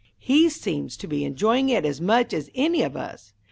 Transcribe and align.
"He 0.17 0.49
seems 0.49 0.97
to 0.97 1.05
be 1.07 1.23
enjoying 1.23 1.69
it 1.69 1.85
as 1.85 2.01
much 2.01 2.33
as 2.33 2.49
any 2.55 2.81
of 2.81 2.97
us." 2.97 3.33